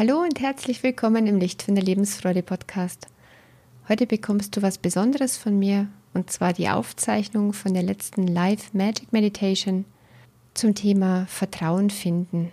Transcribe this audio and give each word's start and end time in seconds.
Hallo 0.00 0.22
und 0.22 0.40
herzlich 0.40 0.82
willkommen 0.82 1.26
im 1.26 1.38
Licht 1.38 1.62
von 1.62 1.74
der 1.74 1.84
Lebensfreude 1.84 2.42
Podcast. 2.42 3.06
Heute 3.86 4.06
bekommst 4.06 4.56
du 4.56 4.62
was 4.62 4.78
Besonderes 4.78 5.36
von 5.36 5.58
mir 5.58 5.88
und 6.14 6.30
zwar 6.30 6.54
die 6.54 6.70
Aufzeichnung 6.70 7.52
von 7.52 7.74
der 7.74 7.82
letzten 7.82 8.26
Live 8.26 8.72
Magic 8.72 9.12
Meditation 9.12 9.84
zum 10.54 10.74
Thema 10.74 11.26
Vertrauen 11.26 11.90
finden. 11.90 12.50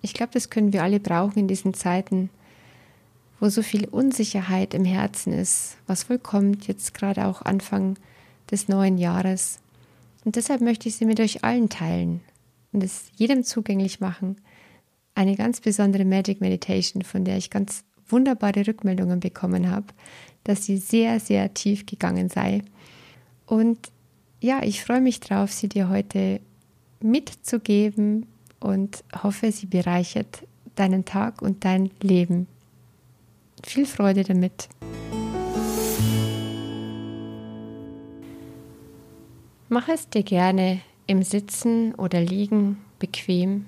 Ich 0.00 0.14
glaube, 0.14 0.32
das 0.32 0.48
können 0.48 0.72
wir 0.72 0.82
alle 0.82 0.98
brauchen 0.98 1.40
in 1.40 1.46
diesen 1.46 1.74
Zeiten, 1.74 2.30
wo 3.38 3.50
so 3.50 3.60
viel 3.60 3.86
Unsicherheit 3.86 4.72
im 4.72 4.86
Herzen 4.86 5.34
ist, 5.34 5.76
was 5.86 6.08
wohl 6.08 6.18
kommt, 6.18 6.66
jetzt 6.66 6.94
gerade 6.94 7.26
auch 7.26 7.42
Anfang 7.42 7.98
des 8.50 8.66
neuen 8.66 8.96
Jahres. 8.96 9.58
Und 10.24 10.36
deshalb 10.36 10.62
möchte 10.62 10.88
ich 10.88 10.96
sie 10.96 11.04
mit 11.04 11.20
euch 11.20 11.44
allen 11.44 11.68
teilen 11.68 12.22
und 12.72 12.82
es 12.82 13.10
jedem 13.18 13.44
zugänglich 13.44 14.00
machen 14.00 14.36
eine 15.20 15.36
ganz 15.36 15.60
besondere 15.60 16.06
Magic 16.06 16.40
Meditation, 16.40 17.02
von 17.02 17.26
der 17.26 17.36
ich 17.36 17.50
ganz 17.50 17.84
wunderbare 18.08 18.66
Rückmeldungen 18.66 19.20
bekommen 19.20 19.70
habe, 19.70 19.88
dass 20.44 20.64
sie 20.64 20.78
sehr, 20.78 21.20
sehr 21.20 21.52
tief 21.52 21.84
gegangen 21.84 22.30
sei. 22.30 22.62
Und 23.44 23.78
ja, 24.40 24.62
ich 24.62 24.82
freue 24.82 25.02
mich 25.02 25.20
drauf, 25.20 25.52
sie 25.52 25.68
dir 25.68 25.90
heute 25.90 26.40
mitzugeben 27.02 28.28
und 28.60 29.04
hoffe, 29.22 29.52
sie 29.52 29.66
bereichert 29.66 30.46
deinen 30.74 31.04
Tag 31.04 31.42
und 31.42 31.66
dein 31.66 31.90
Leben. 32.00 32.46
Viel 33.62 33.84
Freude 33.84 34.24
damit. 34.24 34.70
Mach 39.68 39.86
es 39.90 40.08
dir 40.08 40.22
gerne 40.22 40.80
im 41.06 41.22
Sitzen 41.22 41.94
oder 41.96 42.22
Liegen 42.22 42.78
bequem 42.98 43.66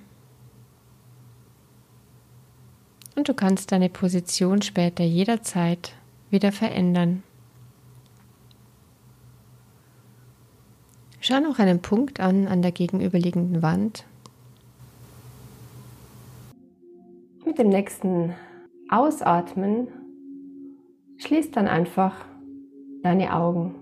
und 3.17 3.29
du 3.29 3.35
kannst 3.35 3.73
deine 3.73 3.89
Position 3.89 4.63
später 4.63 5.05
jederzeit 5.05 5.95
wieder 6.31 6.53
verändern. 6.53 7.23
Schau 11.21 11.41
noch 11.41 11.59
einen 11.59 11.81
Punkt 11.81 12.19
an 12.21 12.49
an 12.49 12.63
der 12.63 12.73
gegenüberliegenden 12.73 13.63
Wand. 13.63 14.05
Mit 17.45 17.59
dem 17.59 17.69
nächsten 17.69 18.35
Ausatmen 18.89 19.89
schließ 21.19 21.53
dann 21.53 21.69
einfach 21.69 22.15
deine 23.03 23.35
Augen. 23.35 23.75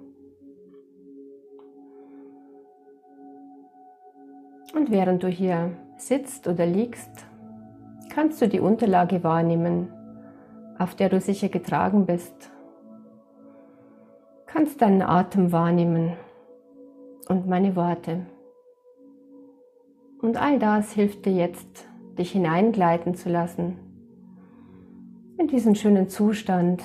Und 4.74 4.90
während 4.90 5.22
du 5.22 5.28
hier 5.28 5.76
sitzt 5.96 6.46
oder 6.46 6.66
liegst, 6.66 7.26
kannst 8.10 8.42
du 8.42 8.48
die 8.48 8.60
Unterlage 8.60 9.24
wahrnehmen, 9.24 9.88
auf 10.78 10.94
der 10.94 11.08
du 11.08 11.20
sicher 11.20 11.48
getragen 11.48 12.06
bist. 12.06 12.50
Kannst 14.46 14.82
deinen 14.82 15.02
Atem 15.02 15.52
wahrnehmen 15.52 16.14
und 17.28 17.46
meine 17.46 17.76
Worte. 17.76 18.26
Und 20.20 20.36
all 20.36 20.58
das 20.58 20.92
hilft 20.92 21.24
dir 21.24 21.32
jetzt, 21.32 21.88
dich 22.18 22.32
hineingleiten 22.32 23.14
zu 23.14 23.30
lassen 23.30 23.78
in 25.38 25.46
diesen 25.48 25.74
schönen 25.74 26.10
Zustand, 26.10 26.82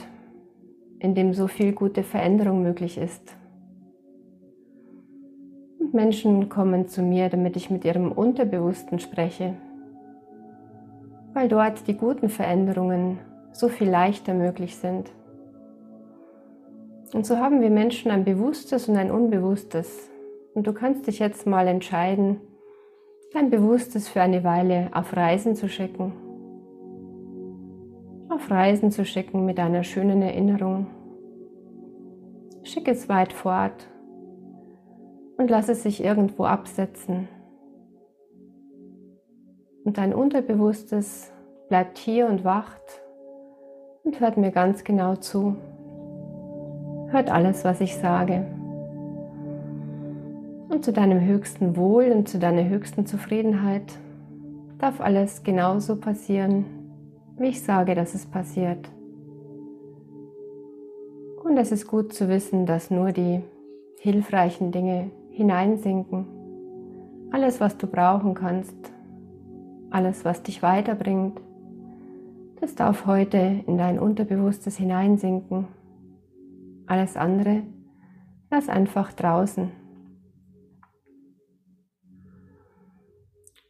in 0.99 1.13
dem 1.13 1.33
so 1.33 1.47
viel 1.47 1.73
gute 1.73 2.03
Veränderung 2.03 2.63
möglich 2.63 2.97
ist. 2.97 3.35
Und 5.77 5.93
Menschen 5.93 6.47
kommen 6.47 6.87
zu 6.87 7.01
mir, 7.01 7.27
damit 7.27 7.57
ich 7.57 7.69
mit 7.69 7.83
ihrem 7.83 8.13
Unterbewussten 8.13 8.99
spreche 8.99 9.55
weil 11.35 11.49
dort 11.49 11.87
die 11.87 11.97
guten 11.97 12.29
Veränderungen 12.29 13.19
so 13.51 13.67
viel 13.67 13.89
leichter 13.89 14.33
möglich 14.33 14.77
sind. 14.77 15.11
Und 17.13 17.25
so 17.25 17.37
haben 17.37 17.61
wir 17.61 17.69
Menschen 17.69 18.09
ein 18.09 18.23
bewusstes 18.23 18.87
und 18.87 18.95
ein 18.95 19.11
unbewusstes. 19.11 20.09
Und 20.53 20.65
du 20.65 20.73
kannst 20.73 21.07
dich 21.07 21.19
jetzt 21.19 21.45
mal 21.45 21.67
entscheiden, 21.67 22.39
dein 23.33 23.49
Bewusstes 23.49 24.07
für 24.07 24.21
eine 24.21 24.45
Weile 24.45 24.89
auf 24.93 25.15
Reisen 25.15 25.55
zu 25.55 25.67
schicken. 25.67 26.13
Auf 28.29 28.49
Reisen 28.49 28.91
zu 28.91 29.03
schicken 29.03 29.45
mit 29.45 29.59
einer 29.59 29.83
schönen 29.83 30.21
Erinnerung. 30.21 30.87
Schick 32.63 32.87
es 32.87 33.09
weit 33.09 33.33
fort 33.33 33.87
und 35.37 35.49
lass 35.49 35.67
es 35.67 35.83
sich 35.83 36.01
irgendwo 36.01 36.45
absetzen 36.45 37.27
und 39.85 39.99
dein 39.99 40.13
Unterbewusstes 40.13 41.31
bleibt 41.69 41.97
hier 41.97 42.27
und 42.27 42.43
wacht 42.43 43.01
und 44.03 44.19
hört 44.19 44.35
mir 44.35 44.51
ganz 44.51 44.83
genau 44.83 45.15
zu. 45.15 45.55
Hört 47.09 47.31
alles, 47.31 47.63
was 47.63 47.79
ich 47.79 47.95
sage. 47.95 48.45
Und 50.69 50.83
zu 50.83 50.91
deinem 50.91 51.21
höchsten 51.21 51.77
Wohl 51.77 52.11
und 52.11 52.27
zu 52.27 52.39
deiner 52.39 52.67
höchsten 52.67 53.05
Zufriedenheit 53.05 53.93
darf 54.79 54.99
alles 54.99 55.43
genauso 55.43 55.95
passieren, 55.95 56.65
wie 57.37 57.49
ich 57.49 57.63
sage, 57.63 57.93
dass 57.93 58.15
es 58.15 58.25
passiert. 58.25 58.89
Und 61.43 61.57
es 61.57 61.71
ist 61.71 61.87
gut 61.87 62.11
zu 62.11 62.27
wissen, 62.27 62.65
dass 62.65 62.89
nur 62.89 63.11
die 63.11 63.41
hilfreichen 63.99 64.71
Dinge 64.71 65.11
hineinsinken. 65.29 66.25
Alles, 67.31 67.61
was 67.61 67.77
du 67.77 67.85
brauchen 67.85 68.33
kannst, 68.33 68.94
alles, 69.95 70.25
was 70.25 70.43
dich 70.43 70.61
weiterbringt, 70.61 71.39
das 72.59 72.75
darf 72.75 73.05
heute 73.05 73.63
in 73.65 73.77
dein 73.77 73.97
Unterbewusstes 73.97 74.75
hineinsinken. 74.75 75.67
Alles 76.85 77.15
andere 77.15 77.63
lass 78.51 78.67
einfach 78.67 79.13
draußen. 79.13 79.71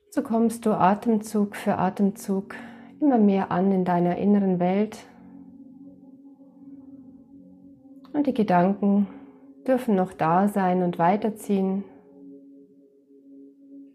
So 0.10 0.24
kommst 0.24 0.66
du 0.66 0.72
Atemzug 0.72 1.56
für 1.56 1.78
Atemzug 1.78 2.56
immer 3.00 3.20
mehr 3.20 3.52
an 3.52 3.72
in 3.72 3.86
deiner 3.86 4.18
inneren 4.18 4.60
Welt. 4.60 4.98
Und 8.14 8.26
die 8.26 8.34
Gedanken 8.34 9.06
dürfen 9.68 9.96
noch 9.96 10.14
da 10.14 10.48
sein 10.48 10.82
und 10.82 10.98
weiterziehen. 10.98 11.84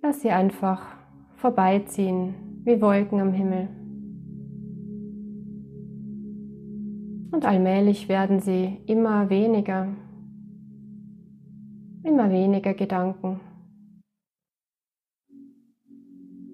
Lass 0.00 0.20
sie 0.20 0.30
einfach 0.30 0.99
vorbeiziehen 1.40 2.34
wie 2.64 2.82
Wolken 2.82 3.18
am 3.18 3.32
Himmel. 3.32 3.68
Und 7.32 7.46
allmählich 7.46 8.10
werden 8.10 8.40
sie 8.40 8.76
immer 8.84 9.30
weniger, 9.30 9.88
immer 12.02 12.30
weniger 12.30 12.74
Gedanken. 12.74 13.40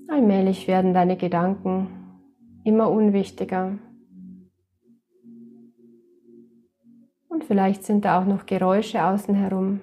Allmählich 0.06 0.68
werden 0.68 0.94
deine 0.94 1.16
Gedanken 1.16 1.88
immer 2.62 2.88
unwichtiger. 2.88 3.78
Und 7.28 7.42
vielleicht 7.42 7.82
sind 7.82 8.04
da 8.04 8.20
auch 8.20 8.26
noch 8.26 8.46
Geräusche 8.46 9.04
außen 9.04 9.34
herum, 9.34 9.80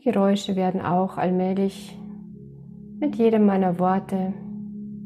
Die 0.00 0.10
Geräusche 0.10 0.56
werden 0.56 0.80
auch 0.80 1.18
allmählich 1.18 1.94
mit 3.00 3.16
jedem 3.16 3.44
meiner 3.44 3.78
Worte 3.78 4.32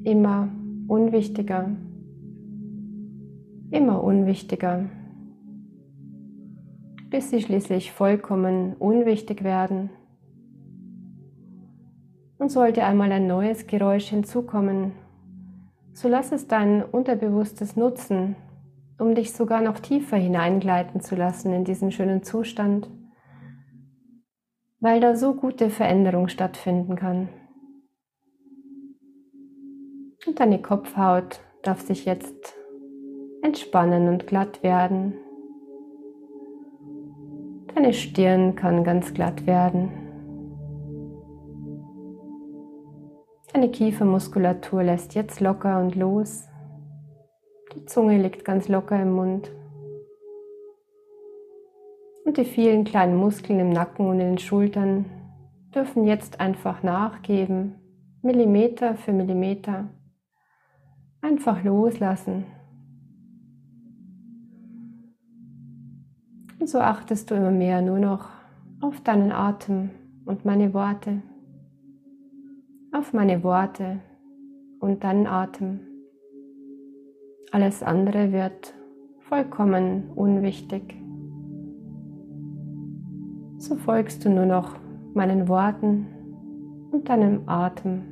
immer 0.05 0.49
unwichtiger, 0.87 1.70
immer 3.73 4.05
unwichtiger, 4.05 4.85
bis 7.11 7.31
sie 7.31 7.41
schließlich 7.43 7.91
vollkommen 7.91 8.75
unwichtig 8.75 9.43
werden. 9.43 9.91
Und 12.38 12.52
sollte 12.52 12.85
einmal 12.85 13.11
ein 13.11 13.26
neues 13.26 13.67
Geräusch 13.67 14.11
hinzukommen, 14.11 14.93
so 15.93 16.06
lass 16.06 16.31
es 16.31 16.46
dein 16.46 16.85
Unterbewusstes 16.85 17.75
nutzen, 17.75 18.37
um 19.00 19.17
dich 19.17 19.32
sogar 19.32 19.61
noch 19.61 19.81
tiefer 19.81 20.19
hineingleiten 20.19 21.00
zu 21.00 21.17
lassen 21.17 21.52
in 21.52 21.64
diesen 21.64 21.91
schönen 21.91 22.23
Zustand 22.23 22.88
weil 24.84 25.00
da 25.00 25.16
so 25.16 25.32
gute 25.32 25.70
Veränderung 25.70 26.28
stattfinden 26.28 26.94
kann. 26.94 27.31
Und 30.26 30.38
deine 30.38 30.60
Kopfhaut 30.60 31.40
darf 31.62 31.81
sich 31.81 32.04
jetzt 32.04 32.54
entspannen 33.40 34.08
und 34.08 34.26
glatt 34.26 34.62
werden. 34.62 35.14
Deine 37.75 37.94
Stirn 37.94 38.56
kann 38.56 38.84
ganz 38.84 39.14
glatt 39.14 39.46
werden. 39.46 39.90
Deine 43.54 43.70
Kiefermuskulatur 43.70 44.82
lässt 44.82 45.14
jetzt 45.14 45.40
locker 45.40 45.81
und 45.81 45.94
los. 45.94 46.46
Die 47.75 47.86
Zunge 47.86 48.20
liegt 48.20 48.44
ganz 48.44 48.69
locker 48.69 49.00
im 49.00 49.12
Mund 49.12 49.50
und 52.25 52.37
die 52.37 52.44
vielen 52.44 52.85
kleinen 52.85 53.17
Muskeln 53.17 53.61
im 53.61 53.71
Nacken 53.71 54.06
und 54.06 54.21
in 54.21 54.29
den 54.29 54.38
Schultern 54.38 55.05
dürfen 55.75 56.05
jetzt 56.05 56.41
einfach 56.41 56.82
nachgeben 56.82 57.75
Millimeter 58.23 58.94
für 58.94 59.12
Millimeter 59.12 59.91
einfach 61.21 61.62
loslassen. 61.62 62.47
Und 66.59 66.69
so 66.69 66.79
achtest 66.79 67.31
du 67.31 67.35
immer 67.35 67.50
mehr 67.50 67.82
nur 67.82 67.99
noch 67.99 68.31
auf 68.81 69.03
deinen 69.03 69.31
Atem 69.31 69.91
und 70.25 70.47
meine 70.47 70.73
Worte, 70.73 71.20
auf 72.93 73.12
meine 73.12 73.43
Worte 73.43 74.00
und 74.81 75.05
deinen 75.05 75.27
Atem. 75.27 75.81
Alles 77.53 77.82
andere 77.82 78.32
wird 78.32 78.75
vollkommen 79.20 80.11
unwichtig. 80.15 81.04
So 83.64 83.76
folgst 83.76 84.22
du 84.22 84.28
nur 84.28 84.44
noch 84.44 84.76
meinen 85.14 85.49
Worten 85.49 86.05
und 86.93 87.08
deinem 87.08 87.49
Atem, 87.49 88.02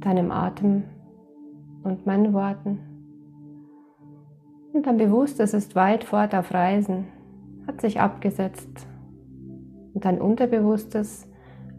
deinem 0.00 0.30
Atem 0.30 0.84
und 1.82 2.06
meinen 2.06 2.32
Worten. 2.32 2.78
Und 4.72 4.86
dein 4.86 4.96
Bewusstes 4.96 5.52
ist 5.52 5.76
weit 5.76 6.04
fort 6.04 6.34
auf 6.34 6.54
Reisen, 6.54 7.08
hat 7.66 7.82
sich 7.82 8.00
abgesetzt. 8.00 8.86
Und 9.92 10.06
dein 10.06 10.18
Unterbewusstes 10.18 11.28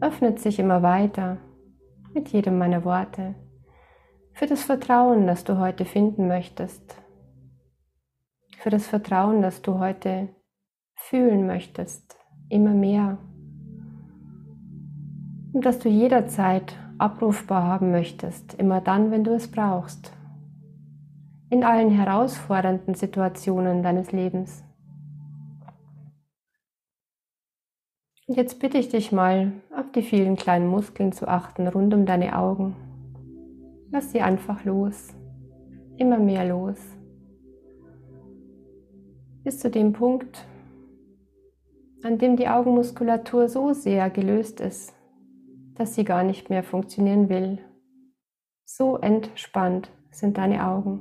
öffnet 0.00 0.38
sich 0.38 0.60
immer 0.60 0.84
weiter 0.84 1.38
mit 2.14 2.28
jedem 2.28 2.56
meiner 2.58 2.84
Worte 2.84 3.34
für 4.32 4.46
das 4.46 4.62
Vertrauen, 4.62 5.26
das 5.26 5.42
du 5.42 5.58
heute 5.58 5.84
finden 5.84 6.28
möchtest. 6.28 6.94
Für 8.58 8.70
das 8.70 8.86
Vertrauen, 8.86 9.42
das 9.42 9.60
du 9.60 9.80
heute 9.80 10.28
fühlen 10.98 11.46
möchtest, 11.46 12.16
immer 12.48 12.74
mehr 12.74 13.18
und 15.52 15.64
dass 15.64 15.78
du 15.78 15.88
jederzeit 15.88 16.76
abrufbar 16.98 17.64
haben 17.64 17.90
möchtest, 17.90 18.54
immer 18.54 18.80
dann, 18.80 19.10
wenn 19.10 19.24
du 19.24 19.32
es 19.34 19.50
brauchst. 19.50 20.12
In 21.50 21.64
allen 21.64 21.90
herausfordernden 21.90 22.94
Situationen 22.94 23.82
deines 23.82 24.12
Lebens. 24.12 24.62
Und 28.26 28.36
jetzt 28.36 28.60
bitte 28.60 28.76
ich 28.76 28.90
dich 28.90 29.10
mal, 29.10 29.52
auf 29.74 29.90
die 29.92 30.02
vielen 30.02 30.36
kleinen 30.36 30.68
Muskeln 30.68 31.12
zu 31.12 31.26
achten 31.26 31.66
rund 31.66 31.94
um 31.94 32.04
deine 32.04 32.36
Augen. 32.36 32.76
Lass 33.90 34.12
sie 34.12 34.20
einfach 34.20 34.64
los, 34.64 35.14
immer 35.96 36.18
mehr 36.18 36.44
los. 36.44 36.78
Bis 39.44 39.58
zu 39.58 39.70
dem 39.70 39.94
Punkt, 39.94 40.46
an 42.02 42.18
dem 42.18 42.36
die 42.36 42.48
Augenmuskulatur 42.48 43.48
so 43.48 43.72
sehr 43.72 44.10
gelöst 44.10 44.60
ist, 44.60 44.92
dass 45.74 45.94
sie 45.94 46.04
gar 46.04 46.22
nicht 46.22 46.50
mehr 46.50 46.62
funktionieren 46.62 47.28
will. 47.28 47.58
So 48.64 48.96
entspannt 48.98 49.90
sind 50.10 50.38
deine 50.38 50.66
Augen. 50.66 51.00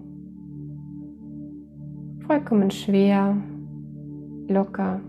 Vollkommen 2.25 2.71
schwer, 2.71 3.37
locker, 4.47 4.99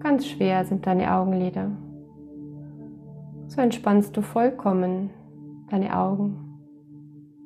ganz 0.00 0.26
schwer 0.26 0.64
sind 0.64 0.86
deine 0.86 1.12
Augenlider. 1.12 1.70
So 3.46 3.60
entspannst 3.60 4.16
du 4.16 4.22
vollkommen 4.22 5.10
deine 5.70 5.96
Augen 5.96 6.36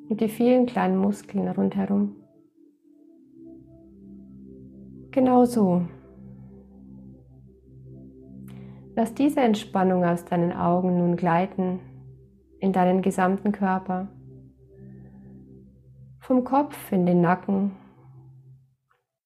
und 0.09 0.21
die 0.21 0.29
vielen 0.29 0.65
kleinen 0.65 0.97
Muskeln 0.97 1.47
rundherum. 1.47 2.15
Genau 5.11 5.45
so 5.45 5.81
Lass 8.97 9.13
diese 9.13 9.41
Entspannung 9.41 10.03
aus 10.03 10.25
deinen 10.25 10.51
Augen 10.51 10.97
nun 10.97 11.17
gleiten 11.17 11.79
in 12.59 12.73
deinen 12.73 13.03
gesamten 13.03 13.51
Körper. 13.51 14.07
Vom 16.19 16.43
Kopf 16.43 16.91
in 16.91 17.05
den 17.05 17.21
Nacken, 17.21 17.73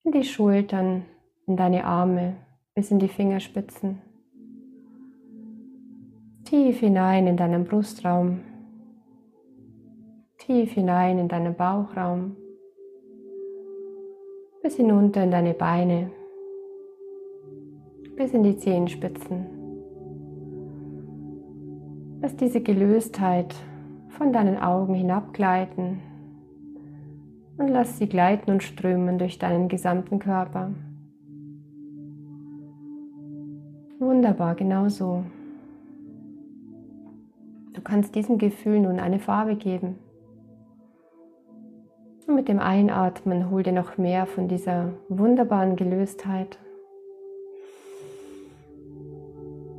in 0.03 0.12
die 0.12 0.25
Schultern, 0.25 1.06
in 1.47 1.56
deine 1.56 1.85
Arme 1.85 2.35
bis 2.75 2.91
in 2.91 3.00
die 3.00 3.07
Fingerspitzen. 3.07 4.01
Tief 6.44 6.81
hinein 6.81 7.27
in 7.27 7.38
deinen 7.38 7.63
Brustraum, 7.63 8.41
tief 10.38 10.74
hinein 10.74 11.17
in 11.17 11.29
deinen 11.29 11.56
Bauchraum, 11.56 12.35
bis 14.62 14.75
hinunter 14.75 15.24
in 15.24 15.31
deine 15.31 15.53
Beine, 15.53 16.12
bis 18.17 18.33
in 18.33 18.44
die 18.44 18.57
Zehenspitzen. 18.57 19.61
Lass 22.21 22.35
diese 22.35 22.62
Gelöstheit 22.62 23.56
von 24.09 24.31
deinen 24.31 24.59
Augen 24.59 24.94
hinabgleiten 24.94 26.00
und 27.57 27.68
lass 27.68 27.97
sie 27.97 28.07
gleiten 28.07 28.51
und 28.51 28.62
strömen 28.62 29.18
durch 29.18 29.39
deinen 29.39 29.69
gesamten 29.69 30.19
Körper. 30.19 30.71
Wunderbar, 33.97 34.53
genau 34.53 34.88
so. 34.88 35.23
Du 37.73 37.81
kannst 37.81 38.13
diesem 38.13 38.38
Gefühl 38.38 38.81
nun 38.81 39.00
eine 39.00 39.17
Farbe 39.17 39.56
geben. 39.56 39.95
Und 42.27 42.35
mit 42.35 42.47
dem 42.47 42.59
Einatmen 42.59 43.50
hol 43.50 43.63
dir 43.63 43.74
noch 43.74 43.97
mehr 43.97 44.27
von 44.27 44.47
dieser 44.47 44.94
wunderbaren 45.09 45.75
Gelöstheit. 45.75 46.59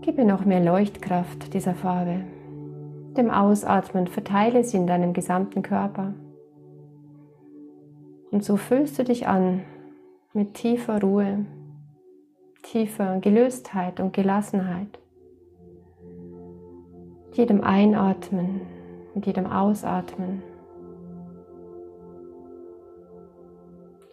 Gebe 0.02 0.24
noch 0.24 0.44
mehr 0.44 0.58
Leuchtkraft 0.58 1.54
dieser 1.54 1.76
Farbe. 1.76 2.24
Dem 3.16 3.30
Ausatmen 3.30 4.08
verteile 4.08 4.64
sie 4.64 4.76
in 4.76 4.88
deinem 4.88 5.12
gesamten 5.12 5.62
Körper. 5.62 6.12
Und 8.32 8.42
so 8.42 8.56
füllst 8.56 8.98
du 8.98 9.04
dich 9.04 9.28
an 9.28 9.62
mit 10.32 10.54
tiefer 10.54 11.00
Ruhe, 11.00 11.46
tiefer 12.64 13.20
Gelöstheit 13.20 14.00
und 14.00 14.12
Gelassenheit. 14.12 14.98
Mit 17.26 17.36
jedem 17.36 17.62
Einatmen, 17.62 18.62
mit 19.14 19.26
jedem 19.26 19.46
Ausatmen. 19.46 20.42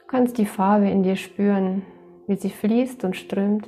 Du 0.01 0.05
kannst 0.05 0.37
die 0.37 0.45
Farbe 0.45 0.87
in 0.87 1.01
dir 1.01 1.15
spüren, 1.15 1.81
wie 2.27 2.35
sie 2.35 2.51
fließt 2.51 3.03
und 3.05 3.15
strömt. 3.15 3.67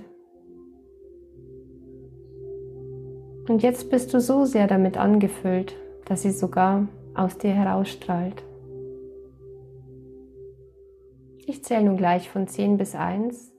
Und 3.48 3.64
jetzt 3.64 3.90
bist 3.90 4.14
du 4.14 4.20
so 4.20 4.46
sehr 4.46 4.68
damit 4.68 4.98
angefüllt, 4.98 5.76
dass 6.06 6.22
sie 6.22 6.32
sogar 6.32 6.88
aus 7.16 7.38
dir 7.38 7.52
herausstrahlt. 7.52 8.44
Ich 11.46 11.64
zähle 11.64 11.84
nun 11.84 11.98
gleich 11.98 12.30
von 12.30 12.48
10 12.48 12.78
bis 12.78 12.96
1 12.96 13.52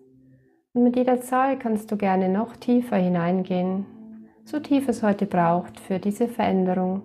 und 0.73 0.85
mit 0.85 0.97
jeder 0.97 1.21
Zahl 1.21 1.59
kannst 1.59 1.91
du 1.91 1.97
gerne 1.97 2.29
noch 2.29 2.57
tiefer 2.57 2.97
hineingehen, 2.97 3.87
so 4.45 4.61
tief 4.61 4.89
es 4.89 5.03
heute 5.03 5.27
braucht 5.27 5.79
für 5.79 5.99
diese 5.99 6.29
Veränderung, 6.29 7.03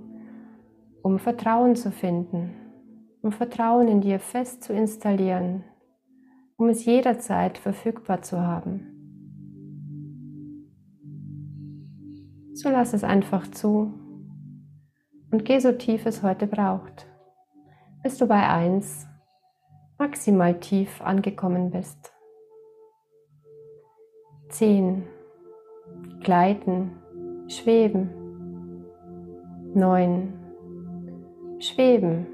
um 1.01 1.19
Vertrauen 1.19 1.75
zu 1.75 1.91
finden, 1.91 2.53
um 3.21 3.31
Vertrauen 3.31 3.87
in 3.87 4.01
dir 4.01 4.19
fest 4.19 4.63
zu 4.63 4.71
installieren, 4.71 5.63
um 6.57 6.69
es 6.69 6.85
jederzeit 6.85 7.57
verfügbar 7.57 8.21
zu 8.21 8.39
haben. 8.39 8.96
So 12.57 12.69
lass 12.71 12.93
es 12.93 13.03
einfach 13.03 13.51
zu 13.51 13.93
und 15.29 15.45
geh 15.45 15.59
so 15.59 15.73
tief 15.73 16.07
es 16.07 16.23
heute 16.23 16.47
braucht, 16.47 17.05
bis 18.01 18.17
du 18.17 18.25
bei 18.25 18.49
1 18.49 19.05
maximal 19.99 20.59
tief 20.59 20.99
angekommen 20.99 21.69
bist. 21.69 22.11
10. 24.49 25.03
Gleiten, 26.21 26.97
schweben. 27.47 28.09
9. 29.75 30.33
Schweben, 31.59 32.25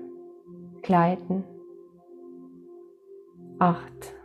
gleiten. 0.83 1.43
8. 3.59 4.15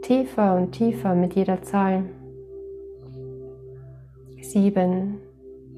Tiefer 0.00 0.56
und 0.56 0.72
tiefer 0.72 1.14
mit 1.14 1.34
jeder 1.34 1.60
Zahl 1.60 2.04
sieben 4.42 5.18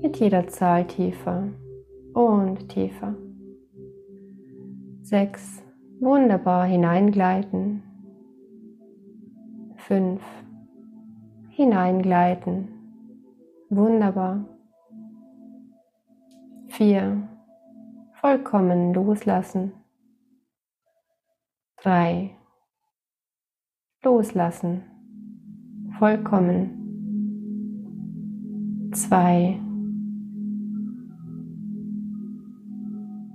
mit 0.00 0.18
jeder 0.18 0.46
Zahl 0.48 0.86
tiefer 0.86 1.48
und 2.14 2.68
tiefer. 2.68 3.14
Sechs, 5.02 5.62
wunderbar 6.00 6.66
hineingleiten. 6.66 7.82
Fünf, 9.76 10.22
hineingleiten. 11.50 12.68
Wunderbar. 13.70 14.44
Vier, 16.68 17.28
vollkommen 18.20 18.94
loslassen. 18.94 19.72
Drei, 21.76 22.36
loslassen. 24.02 24.82
Vollkommen 25.98 26.81
zwei, 29.12 29.60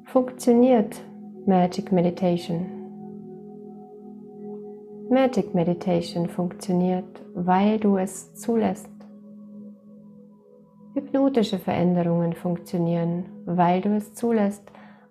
funktioniert 0.05 0.99
Magic 1.45 1.91
Meditation? 1.91 2.65
Magic 5.11 5.53
Meditation 5.53 6.29
funktioniert, 6.29 7.21
weil 7.35 7.77
du 7.77 7.97
es 7.97 8.33
zulässt. 8.33 8.89
Hypnotische 10.95 11.59
Veränderungen 11.59 12.33
funktionieren, 12.33 13.25
weil 13.45 13.81
du 13.81 13.89
es 13.89 14.15
zulässt. 14.15 14.63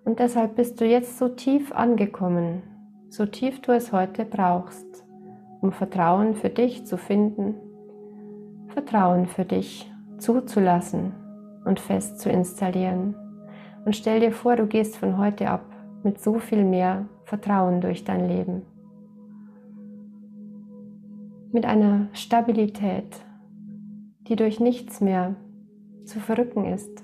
Und 0.03 0.19
deshalb 0.19 0.57
bist 0.57 0.81
du 0.81 0.85
jetzt 0.85 1.17
so 1.17 1.29
tief 1.29 1.71
angekommen, 1.71 2.61
so 3.09 3.25
tief 3.25 3.61
du 3.61 3.71
es 3.71 3.93
heute 3.93 4.25
brauchst, 4.25 5.05
um 5.61 5.71
Vertrauen 5.71 6.35
für 6.35 6.49
dich 6.49 6.85
zu 6.85 6.97
finden, 6.97 7.55
Vertrauen 8.67 9.27
für 9.27 9.45
dich 9.45 9.89
zuzulassen 10.17 11.13
und 11.65 11.79
fest 11.79 12.19
zu 12.19 12.29
installieren. 12.29 13.15
Und 13.85 13.95
stell 13.95 14.19
dir 14.19 14.31
vor, 14.31 14.55
du 14.55 14.65
gehst 14.65 14.97
von 14.97 15.17
heute 15.17 15.49
ab 15.49 15.65
mit 16.03 16.19
so 16.19 16.39
viel 16.39 16.63
mehr 16.63 17.07
Vertrauen 17.23 17.81
durch 17.81 18.03
dein 18.03 18.27
Leben. 18.27 18.61
Mit 21.51 21.65
einer 21.65 22.07
Stabilität, 22.13 23.25
die 24.27 24.35
durch 24.35 24.59
nichts 24.59 25.01
mehr 25.01 25.35
zu 26.05 26.19
verrücken 26.19 26.65
ist. 26.65 27.03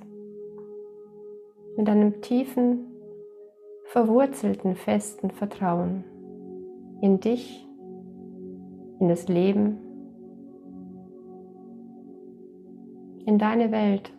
Mit 1.77 1.89
einem 1.89 2.21
tiefen, 2.21 2.85
verwurzelten, 3.85 4.75
festen 4.75 5.31
Vertrauen 5.31 6.03
in 7.01 7.19
dich, 7.19 7.67
in 8.99 9.09
das 9.09 9.27
Leben, 9.27 9.77
in 13.25 13.37
deine 13.37 13.71
Welt. 13.71 14.11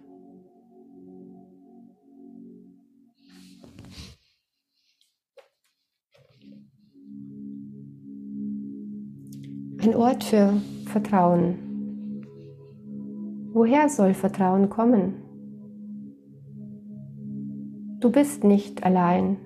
Ein 9.83 9.95
Ort 9.95 10.25
für 10.25 10.55
Vertrauen. 10.87 11.65
Woher 13.53 13.89
soll 13.89 14.15
Vertrauen 14.15 14.71
kommen? 14.71 15.21
Du 18.01 18.11
bist 18.11 18.45
nicht 18.45 18.83
allein. 18.83 19.37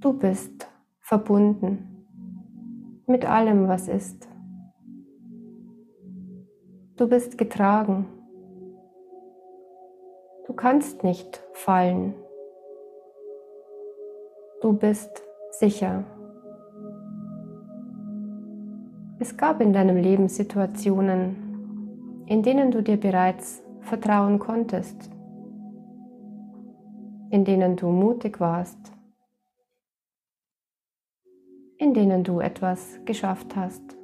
Du 0.00 0.12
bist 0.12 0.68
verbunden 1.00 2.04
mit 3.06 3.24
allem, 3.24 3.68
was 3.68 3.88
ist. 3.88 4.27
Du 6.98 7.06
bist 7.06 7.38
getragen. 7.38 8.06
Du 10.48 10.52
kannst 10.52 11.04
nicht 11.04 11.40
fallen. 11.52 12.12
Du 14.60 14.72
bist 14.72 15.22
sicher. 15.52 16.02
Es 19.20 19.36
gab 19.36 19.60
in 19.60 19.72
deinem 19.72 19.96
Leben 19.96 20.28
Situationen, 20.28 22.24
in 22.26 22.42
denen 22.42 22.72
du 22.72 22.82
dir 22.82 22.96
bereits 22.96 23.62
vertrauen 23.80 24.40
konntest, 24.40 25.08
in 27.30 27.44
denen 27.44 27.76
du 27.76 27.90
mutig 27.90 28.40
warst, 28.40 28.92
in 31.76 31.94
denen 31.94 32.24
du 32.24 32.40
etwas 32.40 32.98
geschafft 33.04 33.54
hast 33.54 33.97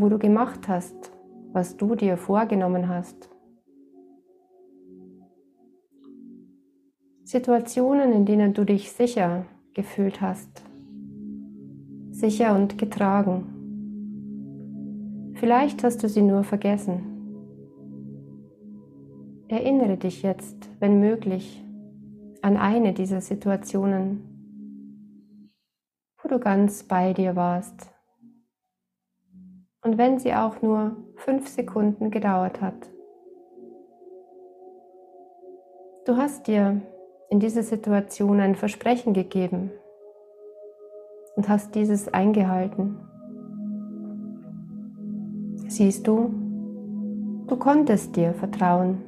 wo 0.00 0.08
du 0.08 0.18
gemacht 0.18 0.68
hast, 0.68 1.12
was 1.52 1.76
du 1.76 1.94
dir 1.94 2.16
vorgenommen 2.16 2.88
hast. 2.88 3.28
Situationen, 7.24 8.12
in 8.12 8.24
denen 8.24 8.54
du 8.54 8.64
dich 8.64 8.92
sicher 8.92 9.44
gefühlt 9.74 10.20
hast, 10.20 10.62
sicher 12.10 12.54
und 12.54 12.78
getragen. 12.78 13.54
Vielleicht 15.34 15.84
hast 15.84 16.02
du 16.02 16.08
sie 16.08 16.22
nur 16.22 16.44
vergessen. 16.44 17.02
Erinnere 19.48 19.96
dich 19.96 20.22
jetzt, 20.22 20.70
wenn 20.78 21.00
möglich, 21.00 21.62
an 22.40 22.56
eine 22.56 22.92
dieser 22.92 23.20
Situationen, 23.20 24.20
wo 26.22 26.28
du 26.28 26.38
ganz 26.38 26.84
bei 26.84 27.12
dir 27.12 27.34
warst 27.34 27.97
und 29.82 29.98
wenn 29.98 30.18
sie 30.18 30.34
auch 30.34 30.62
nur 30.62 30.96
fünf 31.16 31.48
Sekunden 31.48 32.10
gedauert 32.10 32.60
hat. 32.60 32.90
Du 36.06 36.16
hast 36.16 36.46
dir 36.46 36.80
in 37.30 37.40
dieser 37.40 37.62
Situation 37.62 38.40
ein 38.40 38.54
Versprechen 38.54 39.12
gegeben 39.12 39.70
und 41.36 41.48
hast 41.48 41.74
dieses 41.74 42.12
eingehalten. 42.12 42.98
Siehst 45.68 46.06
du, 46.06 46.32
du 47.46 47.56
konntest 47.56 48.16
dir 48.16 48.32
vertrauen. 48.32 49.02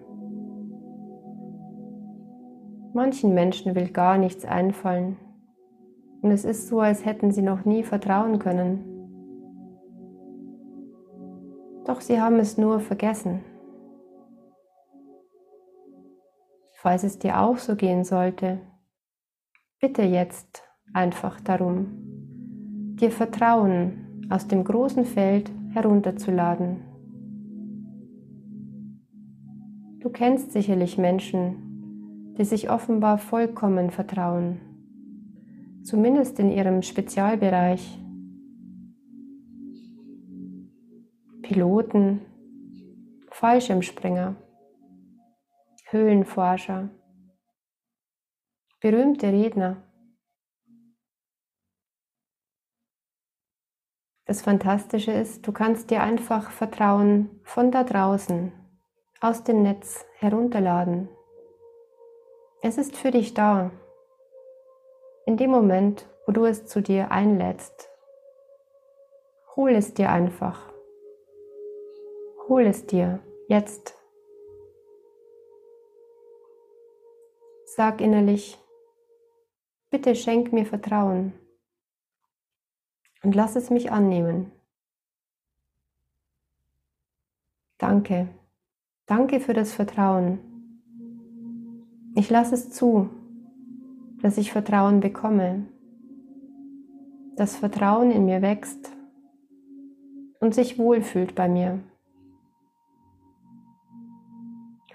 Manchen 2.92 3.34
Menschen 3.34 3.74
will 3.74 3.88
gar 3.88 4.18
nichts 4.18 4.44
einfallen 4.44 5.16
und 6.22 6.30
es 6.32 6.44
ist 6.44 6.68
so, 6.68 6.80
als 6.80 7.04
hätten 7.04 7.30
sie 7.30 7.42
noch 7.42 7.64
nie 7.64 7.82
vertrauen 7.82 8.38
können. 8.38 8.89
Doch 11.90 12.00
sie 12.00 12.20
haben 12.20 12.38
es 12.38 12.56
nur 12.56 12.78
vergessen. 12.78 13.40
Falls 16.74 17.02
es 17.02 17.18
dir 17.18 17.40
auch 17.40 17.58
so 17.58 17.74
gehen 17.74 18.04
sollte, 18.04 18.60
bitte 19.80 20.02
jetzt 20.02 20.62
einfach 20.94 21.40
darum, 21.40 21.88
dir 22.94 23.10
Vertrauen 23.10 24.28
aus 24.30 24.46
dem 24.46 24.62
großen 24.62 25.04
Feld 25.04 25.50
herunterzuladen. 25.72 26.76
Du 29.98 30.10
kennst 30.10 30.52
sicherlich 30.52 30.96
Menschen, 30.96 32.36
die 32.38 32.44
sich 32.44 32.70
offenbar 32.70 33.18
vollkommen 33.18 33.90
vertrauen, 33.90 34.60
zumindest 35.82 36.38
in 36.38 36.52
ihrem 36.52 36.82
Spezialbereich 36.82 38.00
Piloten, 41.50 42.24
Fallschirmspringer, 43.32 44.36
Höhlenforscher, 45.86 46.90
berühmte 48.78 49.32
Redner. 49.32 49.82
Das 54.26 54.42
Fantastische 54.42 55.10
ist, 55.10 55.44
du 55.44 55.50
kannst 55.50 55.90
dir 55.90 56.04
einfach 56.04 56.52
Vertrauen 56.52 57.40
von 57.42 57.72
da 57.72 57.82
draußen, 57.82 58.52
aus 59.20 59.42
dem 59.42 59.64
Netz 59.64 60.06
herunterladen. 60.18 61.08
Es 62.62 62.78
ist 62.78 62.96
für 62.96 63.10
dich 63.10 63.34
da. 63.34 63.72
In 65.26 65.36
dem 65.36 65.50
Moment, 65.50 66.06
wo 66.28 66.32
du 66.32 66.44
es 66.44 66.66
zu 66.66 66.80
dir 66.80 67.10
einlädst, 67.10 67.90
hol 69.56 69.70
es 69.70 69.94
dir 69.94 70.12
einfach. 70.12 70.69
Hol 72.50 72.66
es 72.66 72.84
dir 72.84 73.20
jetzt. 73.46 73.94
Sag 77.64 78.00
innerlich, 78.00 78.58
bitte 79.88 80.16
schenk 80.16 80.52
mir 80.52 80.66
Vertrauen 80.66 81.32
und 83.22 83.36
lass 83.36 83.54
es 83.54 83.70
mich 83.70 83.92
annehmen. 83.92 84.50
Danke, 87.78 88.26
danke 89.06 89.38
für 89.38 89.54
das 89.54 89.72
Vertrauen. 89.72 90.40
Ich 92.16 92.30
lasse 92.30 92.56
es 92.56 92.70
zu, 92.72 93.10
dass 94.22 94.38
ich 94.38 94.50
Vertrauen 94.50 94.98
bekomme, 94.98 95.68
dass 97.36 97.54
Vertrauen 97.54 98.10
in 98.10 98.24
mir 98.24 98.42
wächst 98.42 98.90
und 100.40 100.52
sich 100.52 100.80
wohlfühlt 100.80 101.36
bei 101.36 101.48
mir. 101.48 101.84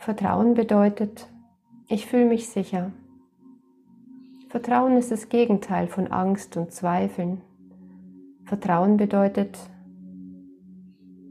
Vertrauen 0.05 0.53
bedeutet, 0.53 1.27
ich 1.87 2.05
fühle 2.05 2.25
mich 2.25 2.47
sicher. 2.49 2.91
Vertrauen 4.49 4.97
ist 4.97 5.09
das 5.09 5.29
Gegenteil 5.29 5.87
von 5.87 6.11
Angst 6.11 6.57
und 6.57 6.71
Zweifeln. 6.71 7.41
Vertrauen 8.43 8.97
bedeutet, 8.97 9.57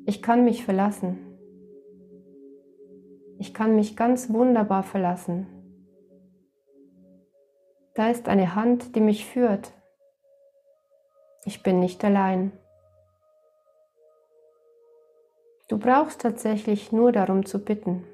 ich 0.06 0.22
kann 0.22 0.44
mich 0.44 0.64
verlassen. 0.64 1.18
Ich 3.38 3.54
kann 3.54 3.76
mich 3.76 3.96
ganz 3.96 4.32
wunderbar 4.32 4.82
verlassen. 4.82 5.46
Da 7.94 8.10
ist 8.10 8.28
eine 8.28 8.56
Hand, 8.56 8.96
die 8.96 9.00
mich 9.00 9.24
führt. 9.24 9.70
Ich 11.44 11.62
bin 11.62 11.78
nicht 11.78 12.02
allein. 12.04 12.50
Du 15.68 15.78
brauchst 15.78 16.22
tatsächlich 16.22 16.90
nur 16.90 17.12
darum 17.12 17.46
zu 17.46 17.64
bitten. 17.64 18.04